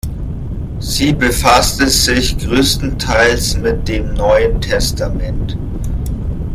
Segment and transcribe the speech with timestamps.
[0.79, 5.55] Sie befasste sich größtenteils mit dem Neuen Testament.